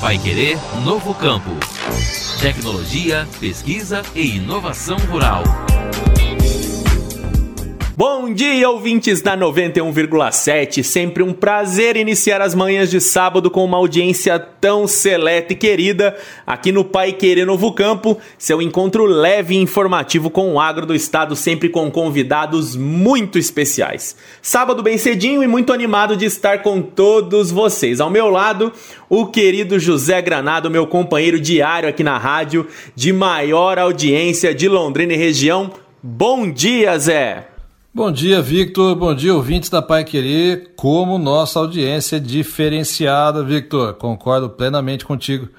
[0.00, 1.50] Vai Querer Novo Campo.
[2.40, 5.44] Tecnologia, pesquisa e inovação rural.
[8.02, 10.82] Bom dia, ouvintes da 91,7.
[10.82, 16.16] Sempre um prazer iniciar as manhãs de sábado com uma audiência tão seleta e querida
[16.46, 18.16] aqui no Pai Querer Novo Campo.
[18.38, 24.16] Seu encontro leve e informativo com o agro do estado, sempre com convidados muito especiais.
[24.40, 28.00] Sábado bem cedinho e muito animado de estar com todos vocês.
[28.00, 28.72] Ao meu lado,
[29.10, 35.12] o querido José Granado, meu companheiro diário aqui na rádio, de maior audiência de Londrina
[35.12, 35.70] e região.
[36.02, 37.49] Bom dia, Zé!
[38.00, 38.96] Bom dia, Victor.
[38.96, 40.72] Bom dia, ouvintes da Pai Querer.
[40.74, 43.92] Como nossa audiência é diferenciada, Victor.
[43.92, 45.50] Concordo plenamente contigo.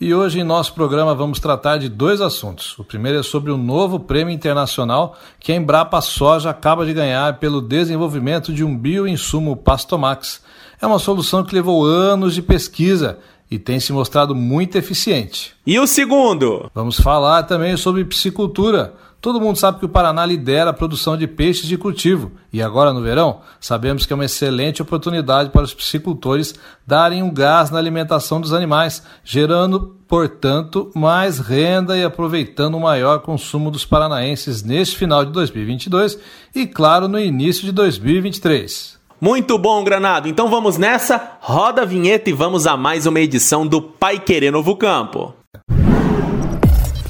[0.00, 2.74] E hoje em nosso programa vamos tratar de dois assuntos.
[2.78, 7.38] O primeiro é sobre o novo prêmio internacional que a Embrapa Soja acaba de ganhar
[7.38, 10.42] pelo desenvolvimento de um bioinsumo Pastomax.
[10.80, 13.18] É uma solução que levou anos de pesquisa
[13.50, 15.52] e tem se mostrado muito eficiente.
[15.66, 16.70] E o segundo?
[16.74, 21.26] Vamos falar também sobre piscicultura Todo mundo sabe que o Paraná lidera a produção de
[21.26, 25.74] peixes de cultivo e agora no verão sabemos que é uma excelente oportunidade para os
[25.74, 26.54] piscicultores
[26.86, 33.20] darem um gás na alimentação dos animais, gerando, portanto, mais renda e aproveitando o maior
[33.20, 36.18] consumo dos paranaenses neste final de 2022
[36.54, 38.98] e, claro, no início de 2023.
[39.20, 40.28] Muito bom, Granado.
[40.28, 44.50] Então vamos nessa, roda a vinheta e vamos a mais uma edição do Pai Querer
[44.50, 45.39] Novo Campo.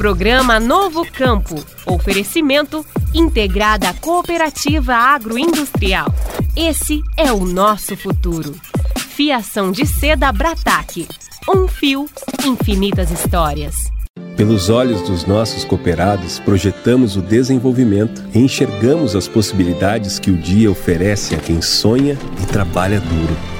[0.01, 1.62] Programa Novo Campo.
[1.84, 6.06] Oferecimento Integrada Cooperativa Agroindustrial.
[6.56, 8.55] Esse é o nosso futuro.
[8.97, 11.06] Fiação de seda Brataque.
[11.47, 12.06] Um fio,
[12.47, 13.75] infinitas histórias.
[14.39, 20.71] Pelos olhos dos nossos cooperados, projetamos o desenvolvimento e enxergamos as possibilidades que o dia
[20.71, 23.59] oferece a quem sonha e trabalha duro.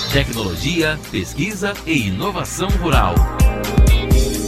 [0.11, 3.15] tecnologia, pesquisa e inovação rural.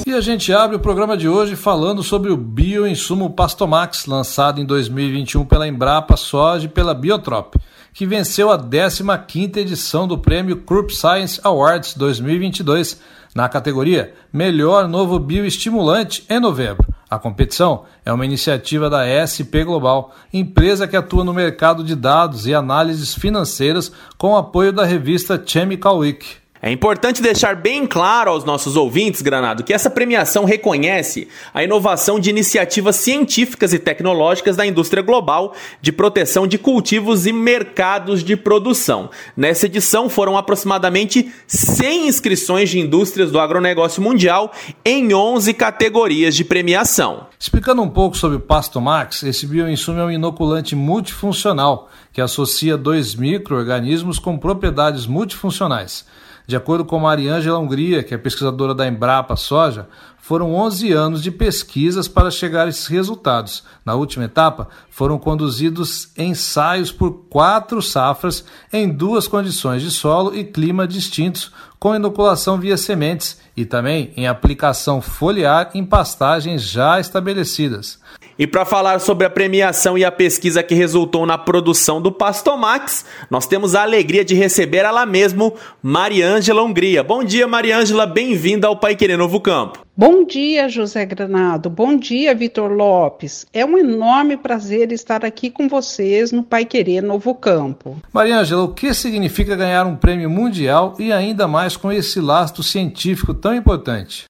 [0.05, 4.65] E a gente abre o programa de hoje falando sobre o bioinsumo Pastomax, lançado em
[4.65, 7.55] 2021 pela Embrapa Soja e pela Biotrop,
[7.93, 12.99] que venceu a 15ª edição do prêmio Crop Science Awards 2022
[13.33, 16.92] na categoria Melhor Novo Bioestimulante em novembro.
[17.09, 22.47] A competição é uma iniciativa da SP Global, empresa que atua no mercado de dados
[22.47, 26.42] e análises financeiras com apoio da revista Chemical Week.
[26.65, 32.17] É importante deixar bem claro aos nossos ouvintes, Granado, que essa premiação reconhece a inovação
[32.17, 38.37] de iniciativas científicas e tecnológicas da indústria global de proteção de cultivos e mercados de
[38.37, 39.09] produção.
[39.35, 44.53] Nessa edição foram aproximadamente 100 inscrições de indústrias do agronegócio mundial
[44.85, 47.27] em 11 categorias de premiação.
[47.37, 52.77] Explicando um pouco sobre o Pasto Max, esse bioinsumo é um inoculante multifuncional que associa
[52.77, 56.05] dois micro-organismos com propriedades multifuncionais.
[56.45, 59.87] De acordo com Mariângela Hungria, que é pesquisadora da Embrapa Soja,
[60.23, 63.63] foram 11 anos de pesquisas para chegar a esses resultados.
[63.85, 70.43] Na última etapa, foram conduzidos ensaios por quatro safras em duas condições de solo e
[70.43, 77.99] clima distintos, com inoculação via sementes e também em aplicação foliar em pastagens já estabelecidas.
[78.37, 83.05] E para falar sobre a premiação e a pesquisa que resultou na produção do Pastomax,
[83.29, 85.53] nós temos a alegria de receber ela mesmo,
[85.83, 87.03] Mariângela Hungria.
[87.03, 89.85] Bom dia, Mariângela, bem-vinda ao Pai Querer Novo Campo.
[89.95, 91.69] Bom dia, José Granado.
[91.69, 93.45] Bom dia, Vitor Lopes.
[93.53, 98.01] É um enorme prazer estar aqui com vocês no Pai Querer Novo Campo.
[98.11, 103.35] Mariângela, o que significa ganhar um prêmio mundial e ainda mais com esse lastro científico
[103.35, 104.23] tão importante?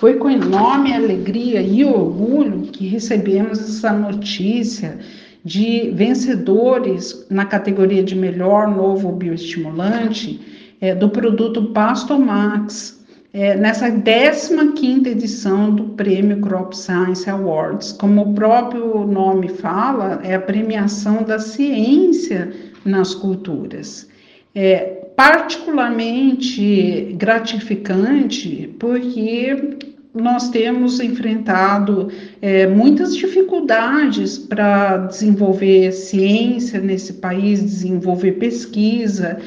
[0.00, 4.98] Foi com enorme alegria e orgulho que recebemos essa notícia
[5.44, 10.40] de vencedores na categoria de melhor novo bioestimulante
[10.80, 13.04] é, do produto Pastomax,
[13.34, 17.92] é, nessa 15 edição do Prêmio Crop Science Awards.
[17.92, 22.50] Como o próprio nome fala, é a premiação da ciência
[22.86, 24.08] nas culturas.
[24.54, 24.78] É
[25.14, 32.08] particularmente gratificante porque nós temos enfrentado
[32.42, 39.38] é, muitas dificuldades para desenvolver ciência nesse país, desenvolver pesquisa,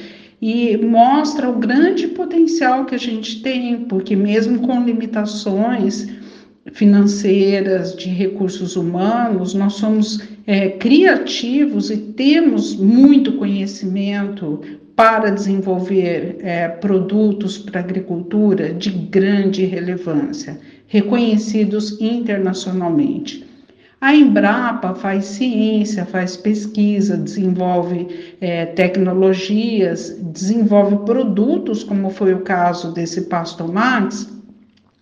[0.42, 6.08] e mostra o grande potencial que a gente tem, porque mesmo com limitações
[6.72, 14.62] financeiras, de recursos humanos, nós somos é, criativos e temos muito conhecimento
[14.96, 23.44] para desenvolver é, produtos para agricultura de grande relevância, reconhecidos internacionalmente.
[24.00, 32.94] A Embrapa faz ciência, faz pesquisa, desenvolve é, tecnologias, desenvolve produtos, como foi o caso
[32.94, 34.30] desse Pastomax,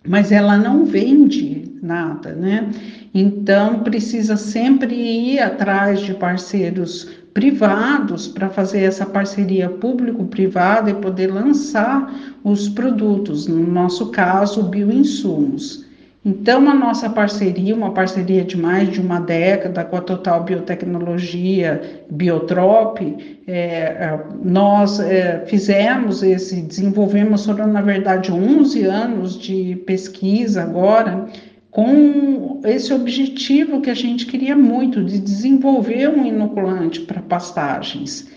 [0.06, 2.70] mas ela não vende nada, né?
[3.12, 11.32] Então precisa sempre ir atrás de parceiros privados para fazer essa parceria público-privada e poder
[11.32, 12.12] lançar
[12.44, 15.86] os produtos, no nosso caso, bioinsumos.
[16.24, 22.04] Então, a nossa parceria, uma parceria de mais de uma década com a Total Biotecnologia
[22.08, 23.00] Biotrop,
[23.44, 31.26] é, é, nós é, fizemos esse, desenvolvemos, foram na verdade 11 anos de pesquisa agora,
[31.72, 38.30] com esse objetivo que a gente queria muito, de desenvolver um inoculante para pastagens.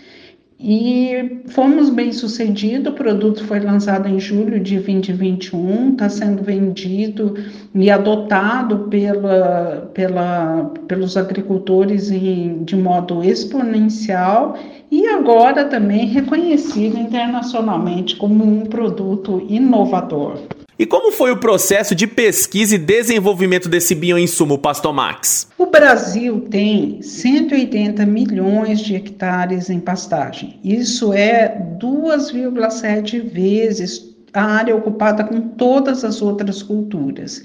[0.58, 7.34] E fomos bem sucedidos, o produto foi lançado em julho de 2021, está sendo vendido
[7.74, 14.56] e adotado pela, pela, pelos agricultores em, de modo exponencial
[14.90, 20.38] e agora também reconhecido internacionalmente como um produto inovador.
[20.78, 25.48] E como foi o processo de pesquisa e desenvolvimento desse bioinsumo, Pastomax?
[25.56, 30.60] O Brasil tem 180 milhões de hectares em pastagem.
[30.62, 31.48] Isso é
[31.80, 37.42] 2,7 vezes a área ocupada com todas as outras culturas.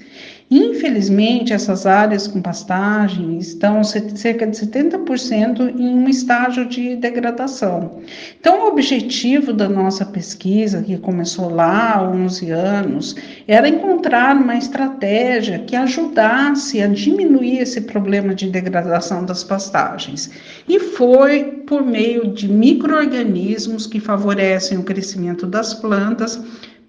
[0.54, 8.02] Infelizmente, essas áreas com pastagem estão cerca de 70% em um estágio de degradação.
[8.38, 13.16] Então, o objetivo da nossa pesquisa, que começou lá há 11 anos,
[13.48, 20.30] era encontrar uma estratégia que ajudasse a diminuir esse problema de degradação das pastagens.
[20.68, 26.38] E foi por meio de microorganismos que favorecem o crescimento das plantas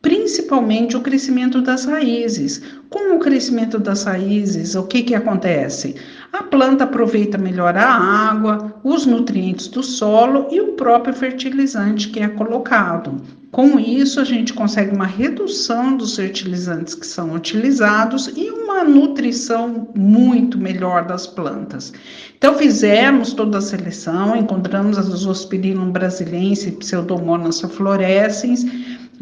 [0.03, 2.61] principalmente o crescimento das raízes.
[2.89, 5.95] Com o crescimento das raízes, o que, que acontece?
[6.33, 12.19] A planta aproveita melhor a água, os nutrientes do solo e o próprio fertilizante que
[12.19, 13.21] é colocado.
[13.53, 19.88] Com isso, a gente consegue uma redução dos fertilizantes que são utilizados e uma nutrição
[19.95, 21.94] muito melhor das plantas.
[22.35, 28.65] Então, fizemos toda a seleção, encontramos as Zospirillum brasilense e Pseudomonas fluorescens,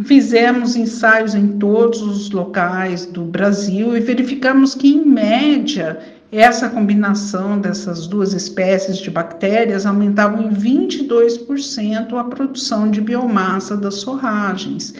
[0.05, 5.99] Fizemos ensaios em todos os locais do Brasil e verificamos que, em média,
[6.31, 14.01] essa combinação dessas duas espécies de bactérias aumentava em 22% a produção de biomassa das
[14.01, 14.93] forragens.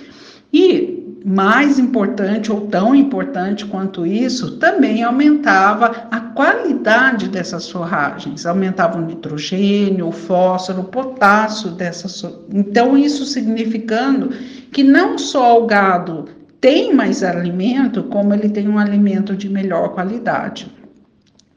[0.51, 8.97] E mais importante ou tão importante quanto isso, também aumentava a qualidade dessas forragens, aumentava
[8.97, 12.25] o nitrogênio, o fósforo, o potássio dessas.
[12.51, 14.31] Então, isso significando
[14.71, 16.25] que não só o gado
[16.59, 20.71] tem mais alimento, como ele tem um alimento de melhor qualidade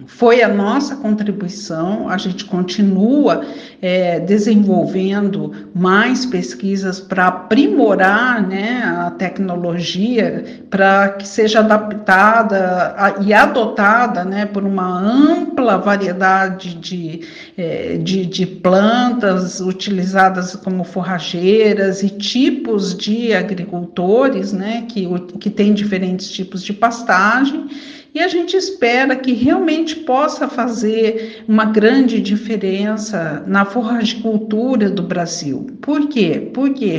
[0.06, 2.08] foi a nossa contribuição.
[2.08, 3.44] A gente continua
[3.80, 13.32] é, desenvolvendo mais pesquisas para aprimorar né, a tecnologia, para que seja adaptada a, e
[13.32, 17.20] adotada né, por uma ampla variedade de,
[17.56, 25.06] é, de, de plantas utilizadas como forrageiras e tipos de agricultores né, que,
[25.38, 27.68] que têm diferentes tipos de pastagem
[28.14, 35.66] e a gente espera que realmente possa fazer uma grande diferença na forragicultura do Brasil.
[35.80, 36.50] Por quê?
[36.54, 36.96] Porque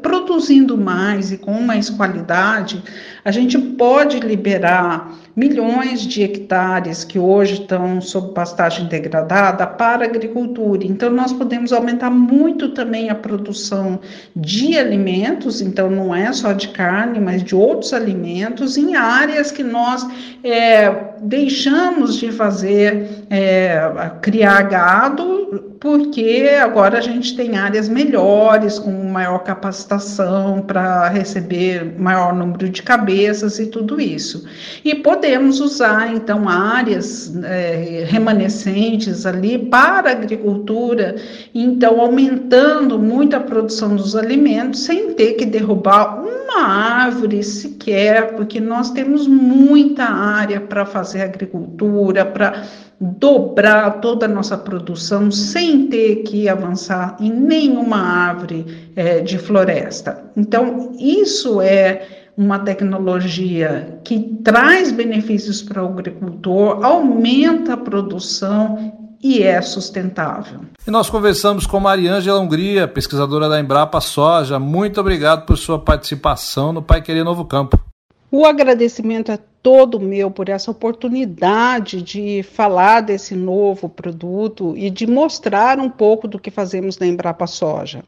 [0.00, 2.80] produzindo mais e com mais qualidade,
[3.24, 10.08] a gente pode liberar milhões de hectares que hoje estão sob pastagem degradada para a
[10.08, 10.84] agricultura.
[10.84, 14.00] Então, nós podemos aumentar muito também a produção
[14.34, 19.62] de alimentos, então não é só de carne, mas de outros alimentos, em áreas que
[19.62, 20.06] nós
[20.44, 23.80] é, deixamos de fazer, é,
[24.20, 32.34] criar gado porque agora a gente tem áreas melhores, com maior capacitação para receber maior
[32.34, 34.44] número de cabeças e tudo isso.
[34.84, 41.14] E podemos usar, então, áreas é, remanescentes ali para a agricultura,
[41.54, 48.58] então aumentando muito a produção dos alimentos, sem ter que derrubar uma árvore sequer, porque
[48.58, 52.64] nós temos muita área para fazer agricultura, para
[53.00, 60.30] dobrar toda a nossa produção sem ter que avançar em nenhuma árvore é, de floresta.
[60.36, 68.92] Então, isso é uma tecnologia que traz benefícios para o agricultor, aumenta a produção
[69.22, 70.60] e é sustentável.
[70.86, 74.58] E nós conversamos com Mariângela Hungria, pesquisadora da Embrapa Soja.
[74.58, 77.85] Muito obrigado por sua participação no Pai Querer Novo Campo.
[78.30, 85.06] O agradecimento é todo meu por essa oportunidade de falar desse novo produto e de
[85.06, 88.04] mostrar um pouco do que fazemos na Embrapa Soja.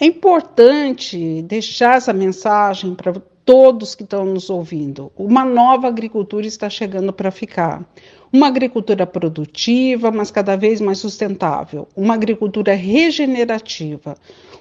[0.00, 3.14] É importante deixar essa mensagem para
[3.44, 5.12] todos que estão nos ouvindo.
[5.16, 7.84] Uma nova agricultura está chegando para ficar.
[8.32, 11.86] Uma agricultura produtiva, mas cada vez mais sustentável.
[11.94, 14.16] Uma agricultura regenerativa.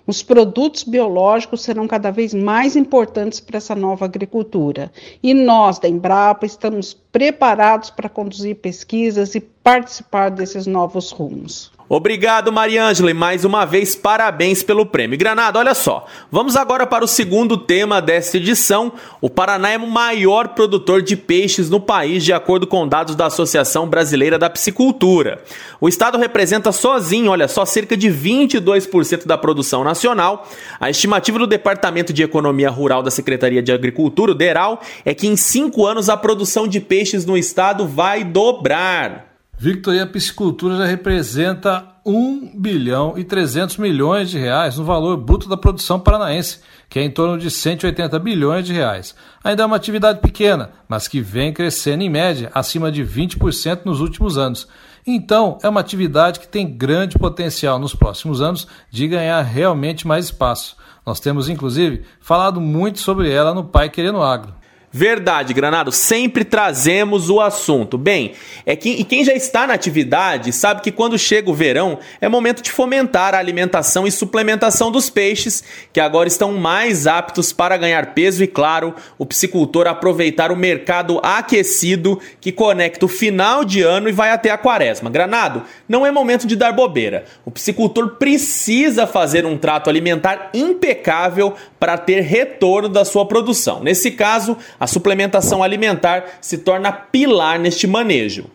[0.06, 4.92] Os produtos biológicos serão cada vez mais importantes para essa nova agricultura.
[5.22, 11.72] E nós, da Embrapa, estamos preparados para conduzir pesquisas e participar desses novos rumos.
[11.94, 15.20] Obrigado, Mariângela, e mais uma vez parabéns pelo prêmio.
[15.20, 18.94] Granada, olha só, vamos agora para o segundo tema desta edição.
[19.20, 23.26] O Paraná é o maior produtor de peixes no país, de acordo com dados da
[23.26, 25.42] Associação Brasileira da Piscicultura.
[25.80, 30.48] O estado representa sozinho, olha só, cerca de 22% da produção nacional.
[30.80, 35.28] A estimativa do Departamento de Economia Rural da Secretaria de Agricultura, o DERAL, é que
[35.28, 39.31] em cinco anos a produção de peixes no estado vai dobrar.
[39.64, 45.16] Victor, e a piscicultura já representa 1 bilhão e 300 milhões de reais no valor
[45.18, 49.14] bruto da produção paranaense, que é em torno de 180 bilhões de reais.
[49.44, 54.02] Ainda é uma atividade pequena, mas que vem crescendo em média acima de 20% nos
[54.02, 54.68] últimos anos.
[55.06, 60.26] Então, é uma atividade que tem grande potencial nos próximos anos de ganhar realmente mais
[60.26, 60.76] espaço.
[61.06, 64.56] Nós temos, inclusive, falado muito sobre ela no Pai Querendo Agro.
[64.94, 67.98] Verdade, Granado, sempre trazemos o assunto.
[67.98, 68.34] Bem,
[68.66, 72.28] é que e quem já está na atividade sabe que quando chega o verão é
[72.28, 77.78] momento de fomentar a alimentação e suplementação dos peixes, que agora estão mais aptos para
[77.78, 83.82] ganhar peso e, claro, o piscicultor aproveitar o mercado aquecido que conecta o final de
[83.82, 85.10] ano e vai até a quaresma.
[85.10, 87.24] Granado, não é momento de dar bobeira.
[87.46, 93.82] O piscicultor precisa fazer um trato alimentar impecável para ter retorno da sua produção.
[93.82, 98.46] Nesse caso, a suplementação alimentar se torna pilar neste manejo.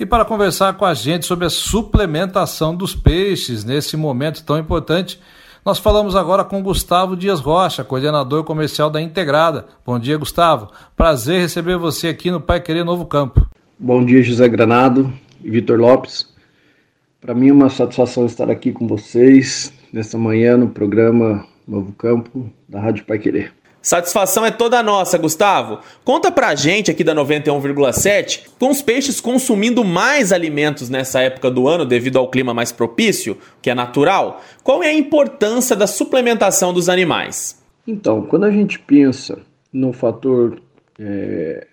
[0.00, 5.20] E para conversar com a gente sobre a suplementação dos peixes nesse momento tão importante,
[5.62, 9.66] nós falamos agora com Gustavo Dias Rocha, coordenador comercial da Integrada.
[9.84, 10.70] Bom dia, Gustavo.
[10.96, 13.46] Prazer receber você aqui no Pai Querer Novo Campo.
[13.78, 15.12] Bom dia, José Granado
[15.42, 16.32] e Vitor Lopes.
[17.20, 22.50] Para mim é uma satisfação estar aqui com vocês nesta manhã no programa Novo Campo
[22.66, 23.52] da Rádio Pai Querer.
[23.84, 25.80] Satisfação é toda nossa, Gustavo.
[26.02, 31.68] Conta pra gente aqui da 91,7, com os peixes consumindo mais alimentos nessa época do
[31.68, 36.72] ano devido ao clima mais propício, que é natural, qual é a importância da suplementação
[36.72, 37.62] dos animais?
[37.86, 39.38] Então, quando a gente pensa
[39.70, 40.58] no fator
[40.98, 41.66] é,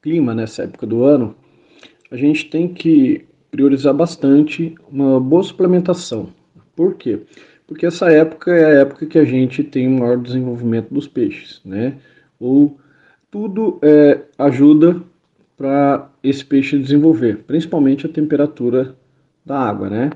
[0.00, 1.36] clima nessa época do ano,
[2.10, 6.30] a gente tem que priorizar bastante uma boa suplementação.
[6.74, 7.20] Por quê?
[7.20, 7.26] porque
[7.82, 11.94] essa época é a época que a gente tem o maior desenvolvimento dos peixes, né?
[12.38, 12.78] Ou
[13.30, 15.02] tudo é, ajuda
[15.56, 18.94] para esse peixe desenvolver, principalmente a temperatura
[19.44, 20.10] da água, né?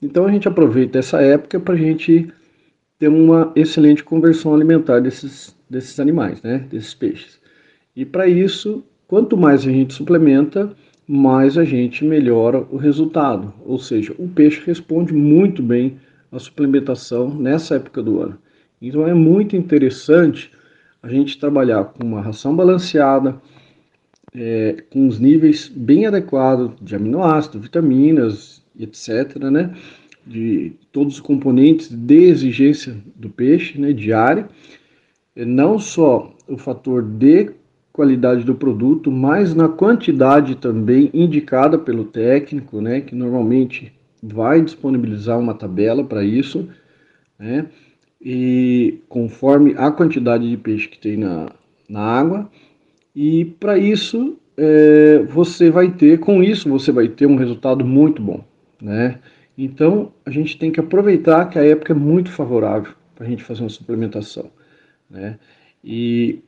[0.00, 2.32] Então a gente aproveita essa época para a gente
[2.98, 6.66] ter uma excelente conversão alimentar desses, desses animais, né?
[6.70, 7.38] Desses peixes.
[7.94, 10.74] E para isso, quanto mais a gente suplementa,
[11.06, 13.52] mais a gente melhora o resultado.
[13.64, 15.98] Ou seja, o peixe responde muito bem
[16.34, 18.38] a suplementação nessa época do ano.
[18.82, 20.50] Então é muito interessante
[21.02, 23.40] a gente trabalhar com uma ração balanceada,
[24.34, 29.74] é, com os níveis bem adequados de aminoácidos, vitaminas, etc., né?
[30.26, 33.92] De todos os componentes de exigência do peixe, né?
[33.92, 34.48] Diária.
[35.36, 37.50] Não só o fator de
[37.92, 43.00] qualidade do produto, mas na quantidade também indicada pelo técnico, né?
[43.00, 43.92] Que normalmente
[44.32, 46.68] vai disponibilizar uma tabela para isso,
[47.38, 47.66] né?
[48.20, 51.50] E conforme a quantidade de peixe que tem na,
[51.88, 52.50] na água,
[53.14, 58.22] e para isso é, você vai ter, com isso você vai ter um resultado muito
[58.22, 58.42] bom,
[58.80, 59.18] né?
[59.56, 63.44] Então, a gente tem que aproveitar que a época é muito favorável para a gente
[63.44, 64.50] fazer uma suplementação.
[65.08, 65.38] Né?
[65.82, 66.40] E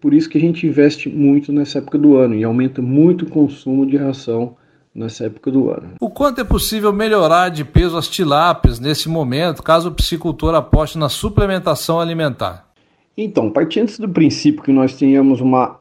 [0.00, 3.30] por isso que a gente investe muito nessa época do ano e aumenta muito o
[3.30, 4.56] consumo de ração
[4.94, 5.94] nessa época do ano.
[6.00, 10.96] O quanto é possível melhorar de peso as tilápias nesse momento, caso o piscicultor aposte
[10.96, 12.70] na suplementação alimentar?
[13.16, 15.78] Então, partindo do princípio que nós tenhamos uma,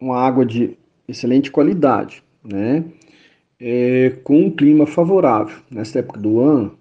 [0.00, 0.76] uma água de
[1.08, 2.84] excelente qualidade, né?
[3.64, 6.76] É, com um clima favorável nessa época do ano,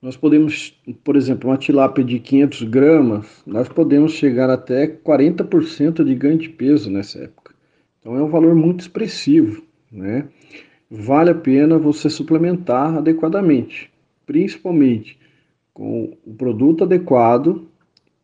[0.00, 6.14] nós podemos, por exemplo, uma tilápia de 500 gramas, nós podemos chegar até 40% de
[6.16, 7.54] ganho de peso nessa época.
[8.00, 10.26] Então é um valor muito expressivo, né?
[10.94, 13.90] Vale a pena você suplementar adequadamente,
[14.26, 15.18] principalmente
[15.72, 17.66] com o produto adequado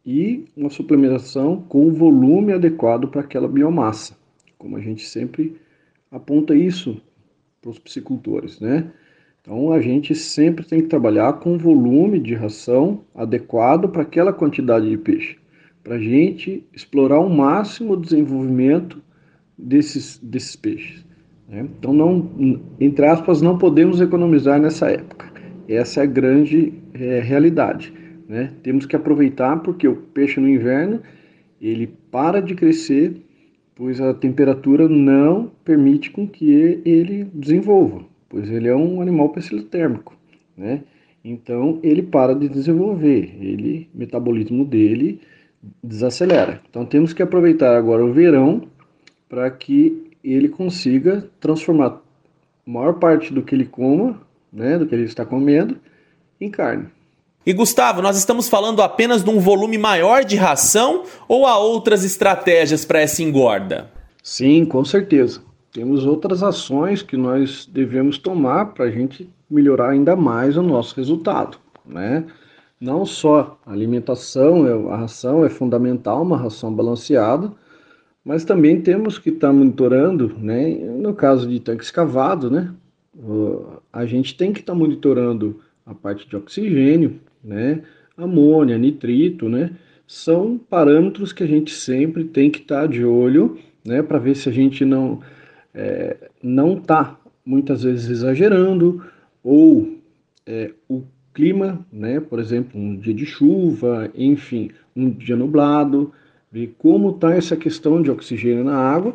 [0.05, 4.15] e uma suplementação com o volume adequado para aquela biomassa,
[4.59, 5.57] como a gente sempre
[6.11, 7.01] aponta isso
[7.63, 8.91] para os piscicultores, né?
[9.41, 14.91] Então a gente sempre tem que trabalhar com volume de ração adequado para aquela quantidade
[14.91, 15.39] de peixe,
[15.83, 19.03] para a gente explorar ao máximo o desenvolvimento
[19.57, 21.08] desses, desses peixes.
[21.49, 21.67] Né?
[21.79, 25.33] Então não, entre aspas, não podemos economizar nessa época.
[25.69, 27.93] Essa é a grande é, realidade.
[28.29, 28.53] Né?
[28.63, 31.01] Temos que aproveitar porque o peixe no inverno
[31.61, 33.17] ele para de crescer,
[33.75, 40.15] pois a temperatura não permite com que ele desenvolva pois ele é um animal pecilotérmico,
[40.57, 40.83] né?
[41.25, 45.21] Então ele para de desenvolver, ele metabolismo dele
[45.83, 46.61] desacelera.
[46.69, 48.63] Então temos que aproveitar agora o verão
[49.29, 52.01] para que ele consiga transformar
[52.67, 54.21] a maior parte do que ele coma,
[54.53, 55.79] né, do que ele está comendo,
[56.41, 56.87] em carne.
[57.47, 62.05] E Gustavo, nós estamos falando apenas de um volume maior de ração ou há outras
[62.05, 63.91] estratégias para essa engorda?
[64.23, 70.17] Sim, com certeza temos outras ações que nós devemos tomar para a gente melhorar ainda
[70.17, 72.25] mais o nosso resultado, né?
[72.81, 77.53] Não só a alimentação, é, a ração é fundamental, uma ração balanceada,
[78.29, 80.69] mas também temos que estar tá monitorando, né?
[80.69, 82.75] No caso de tanque escavado, né?
[83.91, 87.81] A gente tem que estar tá monitorando a parte de oxigênio, né?
[88.19, 89.71] Amônia, nitrito, né?
[90.07, 94.03] São parâmetros que a gente sempre tem que estar tá de olho, né?
[94.03, 95.21] Para ver se a gente não
[95.73, 99.07] é, não está muitas vezes exagerando,
[99.43, 99.97] ou
[100.45, 106.13] é, o clima, né, por exemplo, um dia de chuva, enfim, um dia nublado,
[106.51, 109.15] ver como está essa questão de oxigênio na água,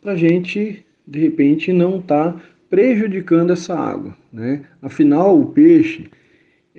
[0.00, 4.16] para a gente, de repente, não estar tá prejudicando essa água.
[4.32, 4.62] Né?
[4.80, 6.10] Afinal, o peixe,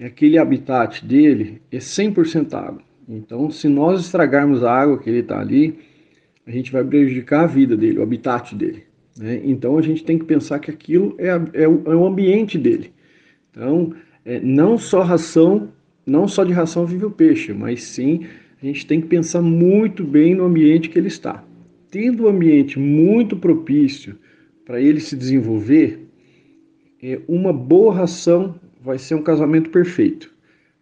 [0.01, 2.81] aquele habitat dele é 100% água.
[3.07, 5.77] Então, se nós estragarmos a água que ele está ali,
[6.45, 8.83] a gente vai prejudicar a vida dele, o habitat dele.
[9.17, 9.41] Né?
[9.43, 12.91] Então a gente tem que pensar que aquilo é, é, o, é o ambiente dele.
[13.51, 13.93] Então,
[14.25, 15.69] é, não só ração,
[16.05, 18.25] não só de ração vive o peixe, mas sim
[18.63, 21.43] a gente tem que pensar muito bem no ambiente que ele está.
[21.91, 24.17] Tendo um ambiente muito propício
[24.63, 26.07] para ele se desenvolver,
[27.01, 30.33] é, uma boa ração vai ser um casamento perfeito.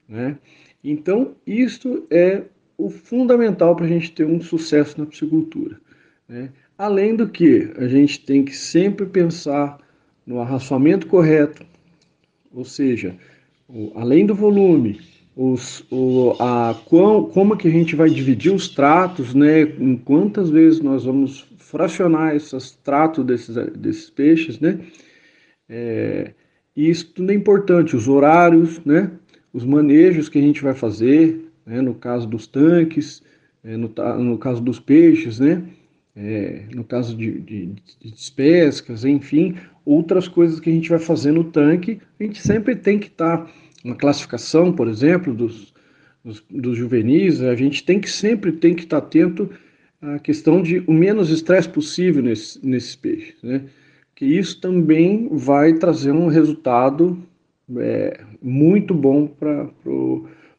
[0.07, 0.37] Né?
[0.83, 2.43] Então, isto é
[2.77, 5.81] o fundamental para a gente ter um sucesso na piscicultura.
[6.29, 6.51] Né?
[6.77, 9.79] Além do que, a gente tem que sempre pensar
[10.23, 11.65] no arraçoamento correto,
[12.53, 13.17] ou seja,
[13.67, 14.99] o, além do volume,
[15.35, 19.61] os, o, a, qual, como que a gente vai dividir os tratos, né?
[19.61, 24.79] Em quantas vezes nós vamos fracionar esses tratos desses, desses peixes, né?
[25.69, 26.33] É,
[26.75, 29.11] isso tudo é importante, os horários, né?
[29.53, 31.81] Os manejos que a gente vai fazer, né?
[31.81, 33.21] no caso dos tanques,
[33.63, 35.61] é, no, no caso dos peixes, né?
[36.15, 37.65] é, no caso de, de,
[37.99, 42.75] de despescas, enfim, outras coisas que a gente vai fazer no tanque, a gente sempre
[42.75, 43.51] tem que estar tá,
[43.83, 45.73] na classificação, por exemplo, dos,
[46.23, 49.49] dos, dos, juvenis, a gente tem que sempre tem que estar tá atento
[50.01, 53.63] à questão de o menos estresse possível nesse, nesses peixes, né?
[54.15, 57.17] Que isso também vai trazer um resultado
[57.77, 59.67] é, muito bom para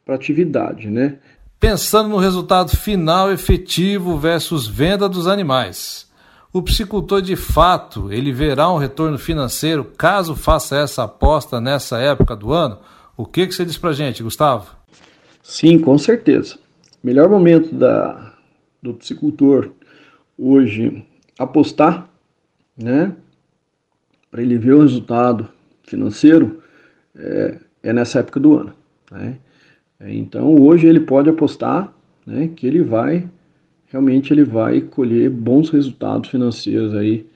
[0.09, 1.19] a atividade, né?
[1.63, 6.11] pensando no resultado final efetivo versus venda dos animais.
[6.53, 12.35] O psicultor de fato, ele verá um retorno financeiro caso faça essa aposta nessa época
[12.35, 12.79] do ano?
[13.17, 14.75] O que, que você diz pra gente, Gustavo?
[15.43, 16.59] Sim, com certeza.
[17.03, 18.35] Melhor momento da,
[18.83, 19.71] do psicultor
[20.39, 21.05] hoje
[21.39, 22.09] apostar,
[22.77, 23.15] né,
[24.31, 25.49] para ele ver o resultado
[25.85, 26.63] financeiro
[27.15, 28.75] é, é nessa época do ano,
[29.11, 29.39] né?
[30.05, 31.93] Então hoje ele pode apostar
[32.27, 33.29] né, que ele vai
[33.93, 37.27] realmente ele vai colher bons resultados financeiros aí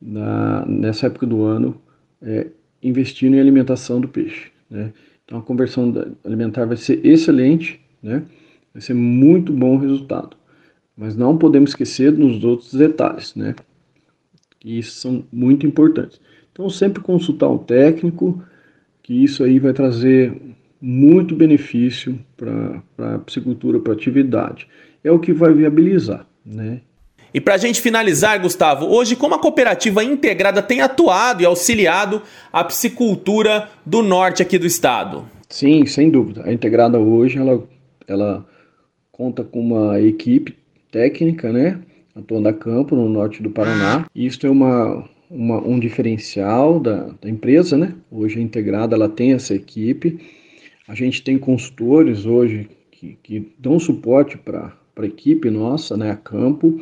[0.00, 1.80] na, nessa época do ano
[2.20, 2.48] é,
[2.82, 4.52] investindo em alimentação do peixe.
[4.70, 4.92] Né?
[5.32, 5.90] Então a conversão
[6.26, 8.22] alimentar vai ser excelente, né?
[8.70, 10.36] vai ser muito bom o resultado.
[10.94, 13.54] Mas não podemos esquecer dos outros detalhes, né?
[14.60, 16.20] Que são muito importantes.
[16.52, 18.44] Então sempre consultar um técnico,
[19.02, 20.38] que isso aí vai trazer
[20.78, 24.68] muito benefício para a piscicultura, para a atividade.
[25.02, 26.82] É o que vai viabilizar, né?
[27.34, 32.22] E para a gente finalizar, Gustavo, hoje como a cooperativa integrada tem atuado e auxiliado
[32.52, 35.24] a piscicultura do norte aqui do estado?
[35.48, 36.42] Sim, sem dúvida.
[36.44, 37.62] A integrada hoje ela,
[38.06, 38.46] ela
[39.10, 40.56] conta com uma equipe
[40.90, 41.78] técnica, né,
[42.14, 44.06] atuando a campo no norte do Paraná.
[44.14, 47.94] Isso é uma, uma um diferencial da, da empresa, né?
[48.10, 50.18] Hoje a integrada ela tem essa equipe.
[50.86, 56.16] A gente tem consultores hoje que, que dão suporte para a equipe nossa, né, a
[56.16, 56.78] campo.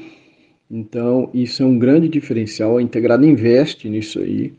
[0.70, 2.78] Então, isso é um grande diferencial.
[2.78, 4.52] A Integrada investe nisso aí,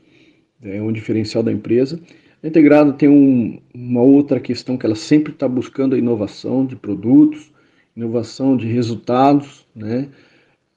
[0.62, 2.00] é um diferencial da empresa.
[2.44, 6.76] A Integrada tem um, uma outra questão que ela sempre está buscando a inovação de
[6.76, 7.52] produtos,
[7.96, 10.10] inovação de resultados, né?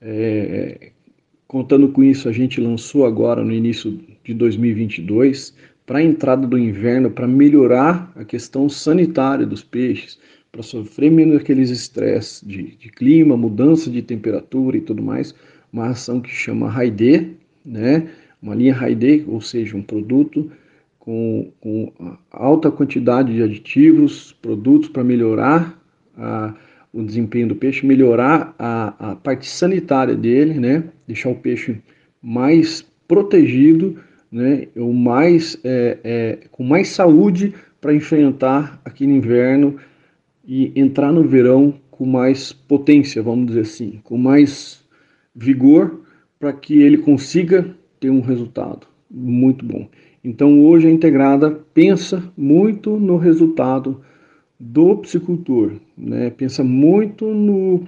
[0.00, 0.92] É,
[1.48, 5.54] contando com isso, a gente lançou agora no início de 2022
[5.86, 10.18] para a entrada do inverno, para melhorar a questão sanitária dos peixes,
[10.54, 15.34] para sofrer menos aqueles estresses de, de, clima, mudança de temperatura e tudo mais,
[15.72, 17.32] uma ação que chama Raide,
[17.66, 18.08] né?
[18.40, 20.48] uma linha Raide, ou seja, um produto
[21.00, 21.92] com, com
[22.30, 25.76] alta quantidade de aditivos, produtos para melhorar
[26.16, 26.54] a,
[26.92, 30.84] o desempenho do peixe, melhorar a, a parte sanitária dele, né?
[31.04, 31.80] deixar o peixe
[32.22, 33.96] mais protegido,
[34.30, 34.68] né?
[34.76, 39.80] o mais, é, é, com mais saúde para enfrentar aquele inverno
[40.46, 44.84] e entrar no verão com mais potência, vamos dizer assim, com mais
[45.34, 46.00] vigor,
[46.38, 49.88] para que ele consiga ter um resultado muito bom.
[50.22, 54.00] Então hoje a integrada pensa muito no resultado
[54.58, 56.30] do psicultor, né?
[56.30, 57.84] pensa muito no,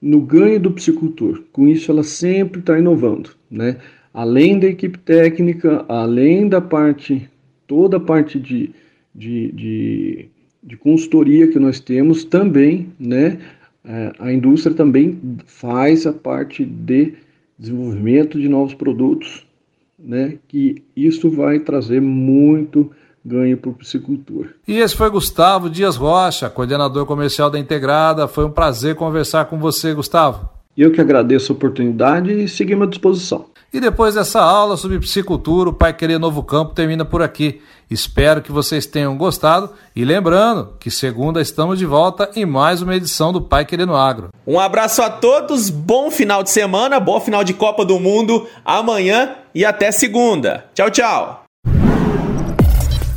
[0.00, 1.42] no ganho do psicultor.
[1.52, 3.78] Com isso ela sempre está inovando, né?
[4.12, 7.28] além da equipe técnica, além da parte,
[7.66, 8.70] toda a parte de,
[9.14, 10.28] de, de
[10.64, 13.38] de consultoria que nós temos também, né,
[13.84, 17.14] é, a indústria também faz a parte de
[17.58, 19.46] desenvolvimento de novos produtos,
[19.98, 22.90] né, que isso vai trazer muito
[23.24, 24.48] ganho para o piscicultor.
[24.66, 28.28] E esse foi Gustavo Dias Rocha, coordenador comercial da Integrada.
[28.28, 30.48] Foi um prazer conversar com você, Gustavo.
[30.76, 33.46] Eu que agradeço a oportunidade e seguimos à disposição.
[33.74, 37.60] E depois dessa aula sobre psicultura, o Pai Querer Novo Campo termina por aqui.
[37.90, 42.94] Espero que vocês tenham gostado e lembrando que segunda estamos de volta em mais uma
[42.94, 44.28] edição do Pai Querendo Agro.
[44.46, 49.34] Um abraço a todos, bom final de semana, bom final de Copa do Mundo amanhã
[49.52, 50.66] e até segunda.
[50.72, 51.42] Tchau, tchau.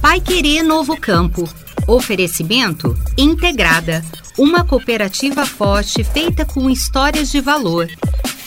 [0.01, 1.47] Pai Querer Novo Campo.
[1.87, 4.03] Oferecimento Integrada,
[4.35, 7.87] uma cooperativa forte feita com histórias de valor.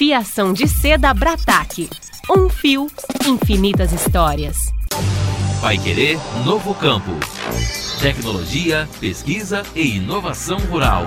[0.00, 1.86] Fiação de seda Brataque.
[2.30, 2.90] Um fio,
[3.26, 4.56] infinitas histórias.
[5.60, 7.10] Vai Querer Novo Campo.
[8.00, 11.04] Tecnologia, pesquisa e inovação rural.